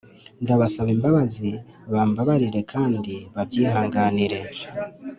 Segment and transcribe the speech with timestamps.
[0.43, 1.49] ndabasaba imbabazi,
[1.93, 4.39] bambabarire kandi babyihanganire